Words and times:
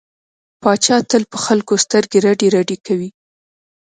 پاچا 0.61 0.97
تل 1.09 1.23
په 1.31 1.37
خلکو 1.45 1.73
سترګې 1.85 2.19
رډې 2.25 2.47
رډې 2.55 2.77
کوي. 2.85 3.09